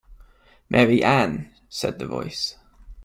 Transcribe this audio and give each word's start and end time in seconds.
Mary 0.67 1.03
Ann!’ 1.03 1.51
said 1.69 1.99
the 1.99 2.07
voice. 2.07 2.57